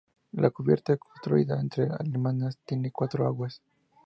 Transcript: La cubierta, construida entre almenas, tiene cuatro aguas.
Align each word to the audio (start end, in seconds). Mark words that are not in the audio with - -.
La 0.31 0.49
cubierta, 0.49 0.97
construida 0.97 1.61
entre 1.61 1.87
almenas, 1.87 2.57
tiene 2.65 2.89
cuatro 2.89 3.27
aguas. 3.27 3.61